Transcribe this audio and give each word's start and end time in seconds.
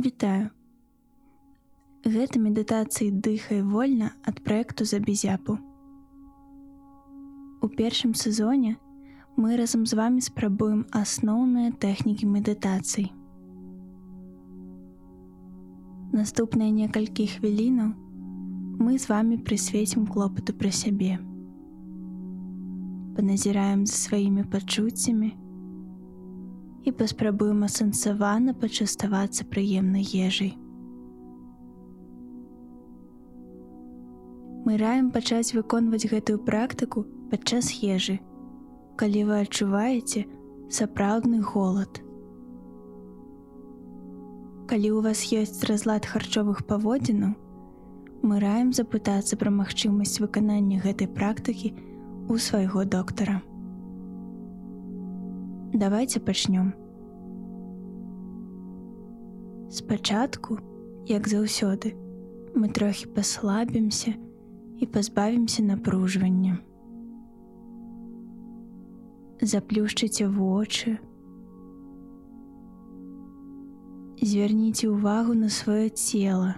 Вітаю. 0.00 0.48
Гэта 2.08 2.40
медытацыі 2.40 3.10
дыхай 3.24 3.58
вольна 3.60 4.06
ад 4.30 4.38
праекту 4.40 4.86
за 4.88 4.96
безяпу. 4.96 5.58
У 7.60 7.68
першым 7.68 8.14
сезоне 8.14 8.78
мы 9.36 9.58
разам 9.60 9.84
з 9.84 9.98
вами 10.00 10.24
спрабуем 10.24 10.86
асноўныя 11.00 11.74
тэхнікі 11.84 12.30
медытацый. 12.32 13.10
Наступныя 16.16 16.72
некалькі 16.72 17.28
хвілінаў 17.36 17.92
мы 18.80 18.96
з 18.96 19.12
вами 19.12 19.36
прысвецім 19.36 20.08
клопату 20.08 20.56
пра 20.56 20.72
сябе. 20.72 21.20
Паназіраем 23.20 23.84
за 23.84 24.00
сваімі 24.00 24.48
пачуццямі, 24.48 25.34
і 26.84 26.92
паспрабуем 26.96 27.64
асэнсавана 27.66 28.54
пачаставацца 28.56 29.44
прыемнай 29.44 30.04
ежай. 30.04 30.56
Мы 34.64 34.76
раем 34.76 35.10
пачаць 35.10 35.54
выконваць 35.56 36.08
гэтую 36.08 36.38
практыку 36.46 37.04
падчас 37.30 37.72
ежы, 37.80 38.20
калі 39.00 39.24
вы 39.28 39.40
адчуваеце 39.44 40.24
сапраўдны 40.70 41.40
голад. 41.40 42.00
Калі 44.70 44.88
ў 44.94 44.98
вас 45.02 45.24
ёсць 45.34 45.64
разлад 45.66 46.06
харчовых 46.06 46.62
паводзінаў, 46.68 47.34
мы 48.22 48.38
раем 48.38 48.72
запытацца 48.76 49.40
пра 49.40 49.50
магчымасць 49.50 50.20
выканання 50.22 50.78
гэтай 50.84 51.08
практыкі 51.08 51.72
у 52.28 52.36
свайго 52.38 52.84
доктара. 52.84 53.40
Давайте 55.72 56.18
пачнём. 56.18 56.72
Спачатку, 59.70 60.58
як 61.06 61.28
заўсёды, 61.28 61.94
мы 62.56 62.68
трохі 62.68 63.06
паслабімся 63.06 64.14
і 64.78 64.86
пазбавімся 64.86 65.62
напружвання. 65.62 66.58
Заплюшчыце 69.40 70.26
вочы. 70.26 70.98
Звярніце 74.22 74.90
ўвагу 74.90 75.38
на 75.38 75.46
сваё 75.46 75.86
цело. 75.88 76.54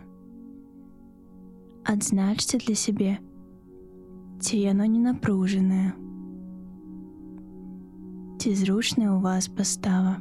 Адзначце 1.84 2.58
для 2.58 2.74
сябе, 2.74 3.18
ці 4.40 4.56
яно 4.56 4.88
не 4.88 4.98
напружанае 4.98 5.92
ці 8.42 8.50
зручная 8.58 9.06
ў 9.06 9.22
вас 9.22 9.46
пастава. 9.46 10.18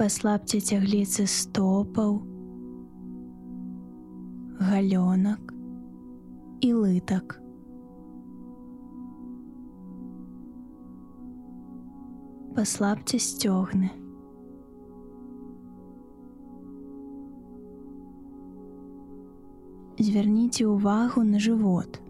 Паслабце 0.00 0.56
цягліцы 0.56 1.26
стопаў, 1.28 2.14
галёнак 4.70 5.52
і 6.64 6.72
лытак. 6.72 7.36
Паслабце 12.56 13.20
сцёгны. 13.28 13.92
Звярніце 20.00 20.64
ўвагу 20.64 21.28
на 21.28 21.36
жывот. 21.36 22.07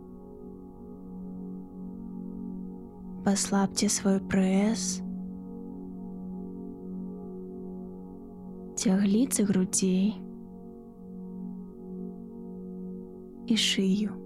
паслабце 3.28 3.88
свой 3.88 4.20
прэс, 4.20 5.00
цягліцы 8.76 9.46
грудзей 9.48 10.20
і 13.48 13.56
шыю. 13.56 14.18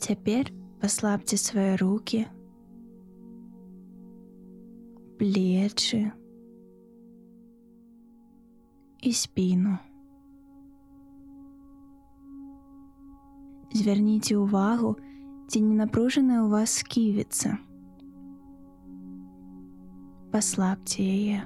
Цяпер 0.00 0.48
паслабце 0.80 1.36
свае 1.36 1.76
руки, 1.76 2.24
плечы 5.20 6.08
і 9.04 9.12
спіну. 9.12 9.76
звярніце 13.74 14.36
ўвагу, 14.36 14.96
ці 15.50 15.60
не 15.66 15.74
напружаная 15.74 16.42
ў 16.42 16.48
вас 16.50 16.82
сківіца. 16.82 17.58
Паслабце 20.30 21.02
яе. 21.02 21.40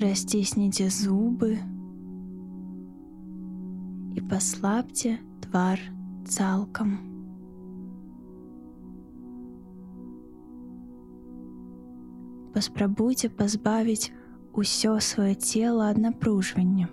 Расцісніце 0.00 0.90
зубы 0.92 1.56
і 4.14 4.20
паслабце 4.28 5.16
твар 5.46 5.80
цалкам. 6.28 6.98
Паспрабуйце 12.54 13.28
пазбавіць 13.28 14.12
усё 14.52 15.00
сваё 15.00 15.34
цело 15.34 15.88
ад 15.88 15.98
напружвання. 15.98 16.86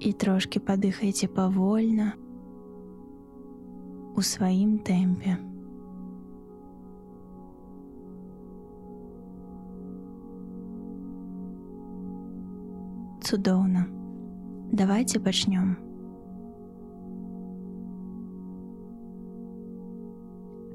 І 0.00 0.12
трошки 0.12 0.60
падыхайце 0.64 1.28
павольна 1.28 2.14
у 4.16 4.24
сваім 4.24 4.80
тэмпе. 4.80 5.36
Цудоўна. 13.20 13.84
Давайте 14.72 15.20
пачнём. 15.20 15.76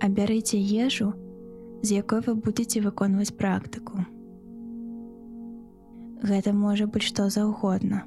Абярыце 0.05 0.61
ежу, 0.61 1.13
з 1.81 1.97
якой 1.97 2.21
вы 2.21 2.35
будете 2.37 2.79
выконваць 2.79 3.33
практыку. 3.33 4.05
Гэта 6.21 6.53
можа 6.53 6.85
быць 6.85 7.09
што 7.09 7.29
заўгодна 7.33 8.05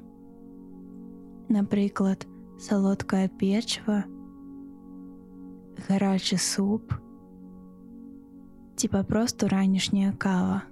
напрыклад, 1.49 2.25
салодкае 2.61 3.27
печва, 3.27 4.03
гарачы 5.87 6.37
суп 6.37 6.93
ці 8.79 8.87
папросту 8.87 9.51
ранішняя 9.51 10.11
кава. 10.15 10.63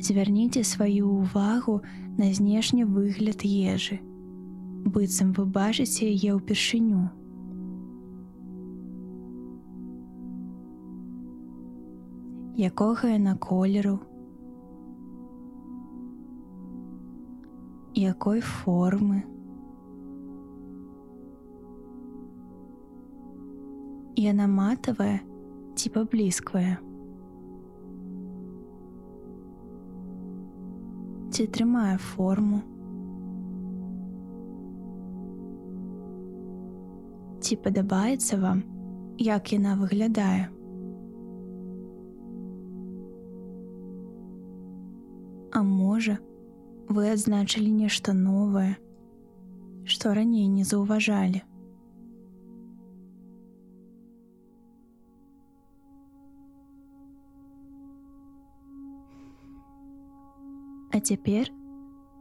Звярніце 0.00 0.64
сваю 0.64 1.10
ўвагу 1.20 1.82
на 2.16 2.32
знешні 2.32 2.88
выгляд 2.88 3.44
ежы. 3.44 4.00
быццам 4.84 5.32
вы 5.36 5.44
бачыце 5.44 6.08
яе 6.08 6.36
ўпершыню. 6.36 7.10
Якога 12.56 13.12
яна 13.12 13.36
колеру, 13.36 14.00
якой 18.00 18.40
формы. 18.40 19.22
Яна 24.16 24.46
матавая 24.48 25.20
ці 25.76 25.92
паблізквая. 25.92 26.78
Ці 31.30 31.46
трымае 31.56 31.96
форму. 31.96 32.62
Ці 37.40 37.56
падабаецца 37.64 38.40
вам, 38.40 38.64
як 39.16 39.52
яна 39.52 39.76
выглядае. 39.80 40.48
А 45.52 45.62
можа, 45.62 46.18
вы 46.90 47.06
адзначылі 47.14 47.70
нешта 47.70 48.12
новае, 48.12 48.74
што 49.86 50.10
раней 50.18 50.48
не 50.50 50.64
заўважалі. 50.66 51.42
А 60.90 60.98
цяпер 60.98 61.54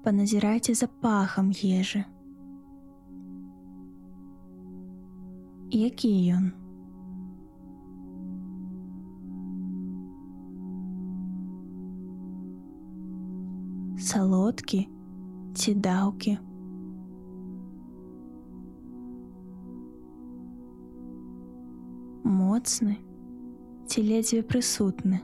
паназірайце 0.06 0.78
за 0.78 0.86
пахам 1.02 1.50
ежы. 1.50 2.06
Які 5.74 6.14
ён? 6.38 6.59
салодкі 14.09 14.87
ці 15.55 15.75
даўкі. 15.75 16.39
Моцны 22.25 22.97
ці 23.87 24.03
ледзьве 24.03 24.43
прысутны. 24.43 25.21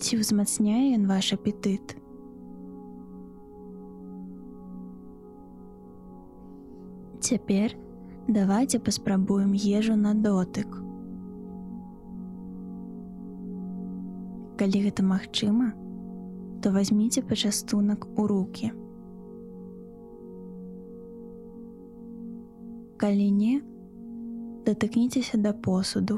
Ці 0.00 0.18
ўзмацняе 0.20 0.96
ён 0.96 1.04
ваш 1.06 1.32
апетыт? 1.36 1.96
Цяпер 7.20 7.76
давайте 8.26 8.80
паспрабуем 8.80 9.52
ежу 9.52 9.94
на 9.94 10.14
дотык. 10.14 10.73
Калі 14.65 14.79
гэта 14.81 15.03
магчыма, 15.05 15.65
то 16.57 16.71
возьміце 16.73 17.21
пачастунак 17.21 18.05
у 18.17 18.23
руки. 18.27 18.71
Калі 22.97 23.27
не, 23.31 23.61
датыкніцеся 24.65 25.37
да 25.37 25.51
посуду. 25.53 26.17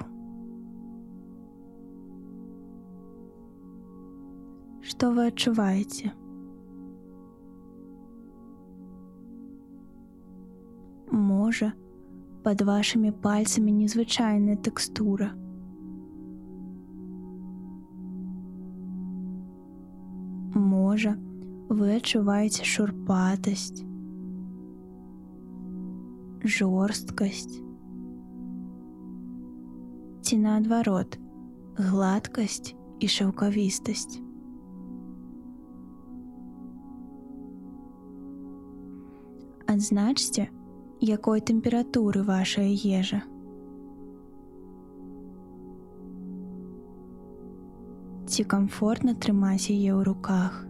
Што 4.79 5.09
вы 5.17 5.25
адчуваеце? 5.33 6.13
Можа, 11.11 11.73
пад 12.47 12.63
вашымі 12.71 13.11
пальцамі 13.27 13.75
незвычайная 13.81 14.55
тэкстура. 14.55 15.33
Можа, 20.97 21.11
вы 21.69 21.88
адчуваеце 21.94 22.63
шурпатасць, 22.65 23.83
жорсткасць 26.41 27.59
ці 30.25 30.39
наадварот, 30.41 31.19
гладкасць 31.77 32.73
і 32.97 33.09
шаўкавістасць. 33.13 34.17
Адзначце, 39.69 40.50
якой 41.13 41.45
тэмпературы 41.51 42.23
вашая 42.25 42.71
ежа. 42.73 43.21
Ці 48.25 48.43
комфортна 48.55 49.13
трымаць 49.13 49.69
яе 49.69 49.93
ў 49.93 50.01
руках. 50.09 50.63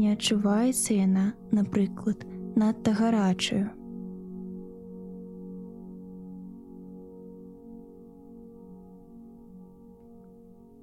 Не 0.00 0.14
адчуваецца 0.16 0.96
яна, 0.96 1.26
напрыклад, 1.52 2.24
надта 2.56 2.92
гарачую. 2.96 3.68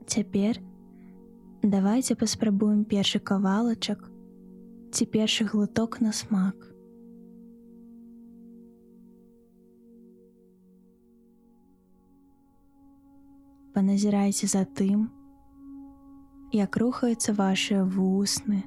Цяпер 0.05 0.61
давайте 1.63 2.15
паспрабуем 2.15 2.85
першы 2.85 3.19
кавалачак 3.19 4.05
ці 4.93 5.09
першы 5.17 5.49
глыток 5.49 5.99
на 6.05 6.13
смак. 6.13 6.55
Паназірайце 13.73 14.47
за 14.47 14.65
тым, 14.65 15.09
як 16.53 16.77
рухаюцца 16.77 17.33
вашыя 17.33 17.83
вусны, 17.83 18.63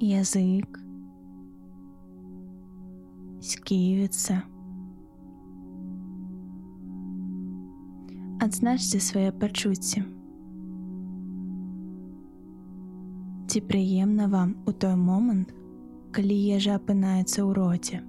язык, 0.00 0.80
сківіцца, 3.40 4.42
адзначце 8.42 8.98
свае 8.98 9.30
пачуцці. 9.30 10.02
Ці 13.46 13.60
прыемна 13.70 14.26
вам 14.26 14.56
у 14.66 14.72
той 14.72 14.96
момант, 14.98 15.54
калі 16.10 16.34
ежа 16.58 16.74
апынаецца 16.80 17.38
ў 17.46 17.50
роце. 17.54 18.02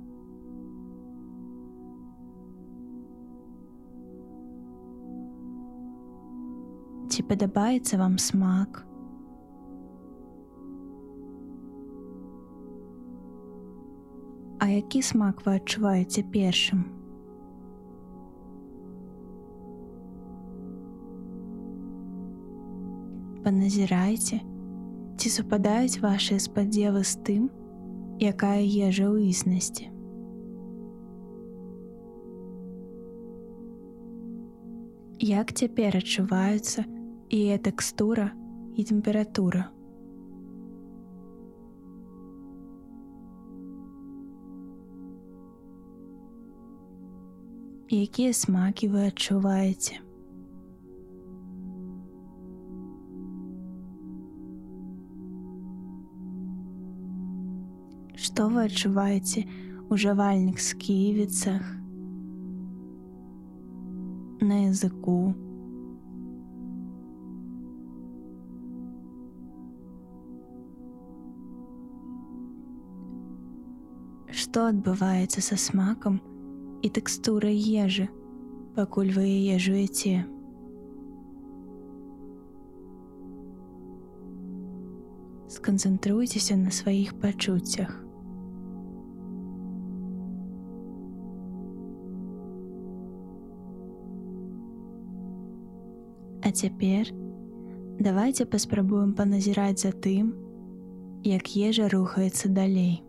Ці 7.14 7.24
падабаецца 7.30 8.02
вам 8.02 8.18
смак? 8.18 8.82
А 14.65 14.73
які 14.73 15.06
смак 15.06 15.45
вы 15.45 15.59
адчуваеце 15.62 16.25
першым? 16.33 16.85
паназірайце, 23.45 24.39
ці 25.21 25.29
супадаюць 25.29 26.01
вашыя 26.01 26.41
спадзевы 26.41 27.03
з 27.06 27.13
тым, 27.27 27.44
якая 28.17 28.65
ежа 28.65 29.06
ў 29.06 29.29
існасці. 29.29 29.85
Як 35.21 35.53
цяпер 35.53 36.01
адчуваюцца 36.01 36.89
і 37.29 37.39
тэкстура 37.69 38.33
і 38.73 38.89
тэмпература. 38.89 39.75
Якія 47.92 48.34
смакі 48.34 48.88
вы 48.89 49.08
адчуваеце? 49.08 50.01
што 58.25 58.48
вы 58.50 58.65
адчуваеце 58.65 59.46
у 59.88 59.96
жавальных 59.96 60.60
сківіцах, 60.60 61.62
на 64.42 64.58
языку. 64.65 65.34
Што 74.30 74.68
адбываецца 74.75 75.42
са 75.42 75.56
смакам 75.56 76.20
і 76.82 76.89
тэкстурай 76.89 77.55
ежы, 77.55 78.10
пакуль 78.75 79.12
вы 79.15 79.25
яе 79.25 79.60
жуеце? 79.60 80.25
Сканцэнтруйцеся 85.48 86.58
на 86.60 86.72
сваіх 86.72 87.15
пачуццях. 87.22 88.01
А 96.46 96.51
цяпер 96.51 97.10
давайте 98.00 98.46
паспрабуем 98.46 99.13
паназіраць 99.13 99.82
за 99.82 99.89
тым, 99.89 100.36
як 101.24 101.55
ежа 101.58 101.89
рухаецца 101.89 102.50
далей. 102.50 103.01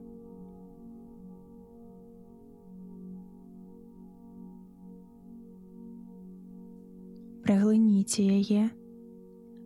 Праглыніце 7.47 8.25
яе, 8.27 8.63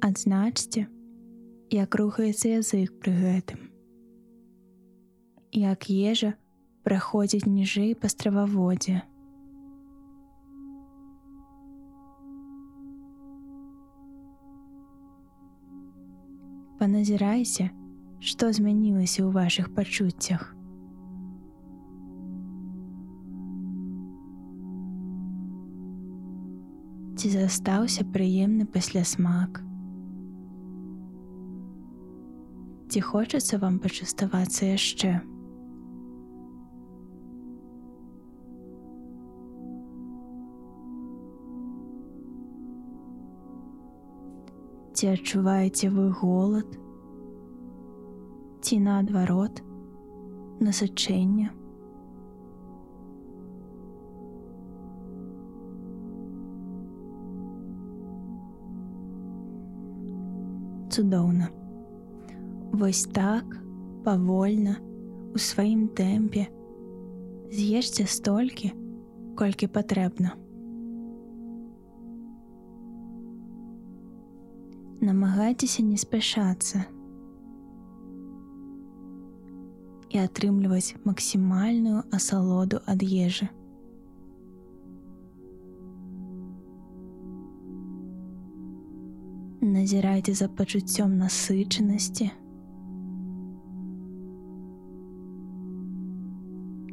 адзначце, 0.04 0.82
як 1.72 1.96
рухаецца 1.96 2.50
язык 2.60 2.92
пры 3.00 3.14
гэтым. 3.16 3.62
Як 5.56 5.88
ежа 5.88 6.34
праходзіць 6.84 7.48
ніжэй 7.48 7.94
па 7.96 8.12
страваводзе. 8.12 9.00
паназірайся, 16.80 17.68
што 18.20 18.52
змянілася 18.56 19.20
ў 19.24 19.32
вашых 19.36 19.68
пачуццях. 19.76 20.59
ці 27.20 27.28
застаўся 27.28 28.00
прыемны 28.12 28.64
паслясмак. 28.64 29.58
Ці 32.88 33.02
хочацца 33.04 33.58
вам 33.60 33.76
пачаставацца 33.84 34.70
яшчэ? 34.70 35.20
Ці 44.96 45.12
адчуваеце 45.12 45.92
вы 45.92 46.08
голад, 46.24 46.72
ці 48.64 48.80
наадварот, 48.88 49.60
насычэнне? 50.64 51.59
Цудоўна. 61.00 61.48
Вось 62.72 63.08
так, 63.08 63.44
павольна, 64.04 64.76
у 65.32 65.38
сваім 65.40 65.86
тэмпе, 65.96 66.42
з'ешце 67.48 68.04
столькі, 68.04 68.68
колькі 69.32 69.64
патрэбна. 69.72 70.34
Намагайцеся 75.00 75.80
не 75.80 75.96
спяшацца 75.96 76.84
і 80.12 80.20
атрымліваць 80.20 81.00
максімальную 81.08 82.04
асалоду 82.12 82.84
ад 82.84 83.00
ежы. 83.00 83.48
Назірайце 89.80 90.34
за 90.36 90.44
пачуццём 90.52 91.12
насычанасці 91.16 92.26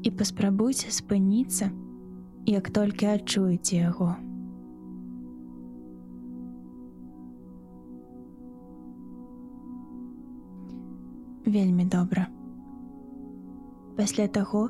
і 0.07 0.11
паспрабуйце 0.19 0.93
спыніцца, 0.97 1.67
як 2.47 2.69
толькі 2.77 3.09
адчуеце 3.11 3.75
яго. 3.79 4.07
Вельмі 11.57 11.89
добра. 11.97 12.29
Пасля 13.99 14.29
таго, 14.39 14.63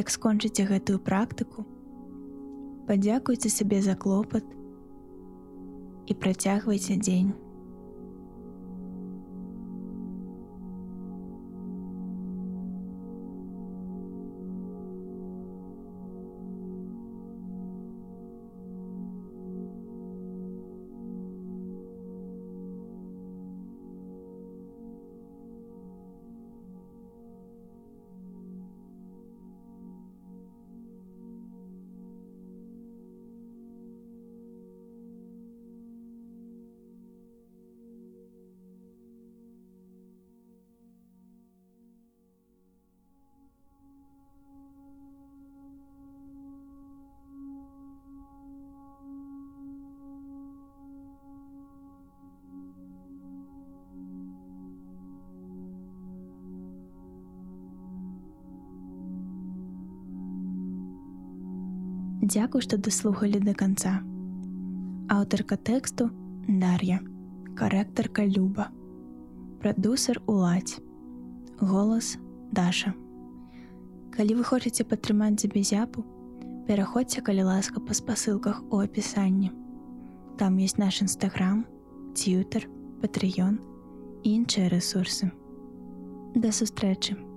як 0.00 0.10
скончыце 0.10 0.66
гэтую 0.72 0.98
практыку, 0.98 1.62
падзякуйце 2.90 3.54
сабе 3.54 3.82
за 3.86 3.94
клопат 3.94 4.50
і 6.10 6.18
працягвайце 6.26 6.98
дзень. 6.98 7.32
Дзякуй, 62.32 62.62
што 62.64 62.78
даслухалі 62.80 63.42
да 63.44 63.52
канца. 63.52 63.98
Аўтарка 65.12 65.58
тэксту 65.60 66.06
Дар'я, 66.48 67.02
карэктарка 67.60 68.24
Люба, 68.24 68.70
прадусер 69.60 70.22
уладзь, 70.24 70.78
голас 71.60 72.16
Даша. 72.50 72.94
Калі 74.16 74.36
вы 74.38 74.44
хочаце 74.48 74.86
падтрымаць 74.88 75.44
забезяпу, 75.44 76.06
пераходзьце 76.64 77.20
калі 77.20 77.44
ласка 77.50 77.84
па 77.84 77.92
спасылках 77.92 78.62
у 78.72 78.80
апісанні. 78.80 79.52
Там 80.40 80.56
ёсць 80.56 80.80
наш 80.80 81.02
нстаграм, 81.04 81.66
цютер, 82.16 82.64
патрыён 83.04 83.60
і 84.24 84.40
іншыя 84.40 84.72
рэсурсы. 84.72 85.28
Да 86.32 86.48
сустрэчы! 86.48 87.31